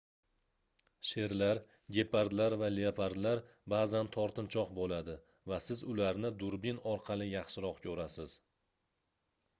sherlar 1.09 1.59
gepardlar 1.97 2.55
va 2.61 2.69
leopardlar 2.77 3.43
baʼzan 3.75 4.09
tortinchoq 4.17 4.73
boʻladi 4.81 5.19
va 5.53 5.61
siz 5.69 5.85
ularni 5.93 6.35
durbin 6.43 6.83
orqali 6.95 7.31
yaxshiroq 7.37 7.87
koʻrasiz 7.89 8.39